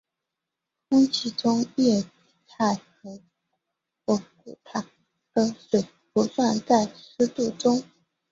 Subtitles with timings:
[0.89, 2.03] 空气中液
[2.47, 2.81] 态
[4.03, 4.81] 或固态
[5.35, 7.83] 的水不算在湿度中。